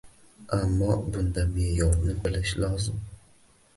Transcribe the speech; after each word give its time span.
Ammo 0.59 0.87
bunda 1.11 1.43
me’yorni 1.57 2.17
bilish 2.25 2.55
lozim 2.65 2.99